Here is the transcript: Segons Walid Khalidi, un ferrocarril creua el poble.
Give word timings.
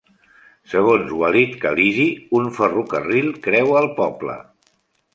Segons 0.71 1.11
Walid 1.19 1.53
Khalidi, 1.67 2.07
un 2.41 2.51
ferrocarril 2.59 3.31
creua 3.47 3.81
el 3.87 3.93
poble. 4.03 4.43